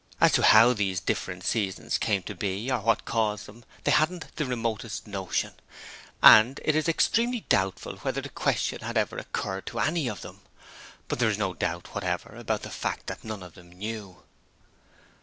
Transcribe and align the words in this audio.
As 0.19 0.31
to 0.31 0.41
how 0.41 0.73
these 0.73 0.99
different 0.99 1.43
seasons 1.45 1.99
came 1.99 2.23
to 2.23 2.33
be, 2.33 2.71
or 2.71 2.79
what 2.79 3.05
caused 3.05 3.45
them, 3.45 3.63
they 3.83 3.91
hadn't 3.91 4.35
the 4.35 4.47
remotest 4.47 5.05
notion, 5.05 5.53
and 6.23 6.59
it 6.65 6.75
is 6.75 6.89
extremely 6.89 7.41
doubtful 7.49 7.97
whether 7.97 8.19
the 8.19 8.29
question 8.29 8.81
had 8.81 8.97
ever 8.97 9.19
occurred 9.19 9.67
to 9.67 9.79
any 9.79 10.07
of 10.07 10.21
them: 10.21 10.41
but 11.07 11.19
there 11.19 11.29
is 11.29 11.37
no 11.37 11.53
doubt 11.53 11.93
whatever 11.93 12.35
about 12.35 12.63
the 12.63 12.71
fact 12.71 13.05
that 13.05 13.23
none 13.23 13.43
of 13.43 13.53
them 13.53 13.71
knew. 13.71 14.23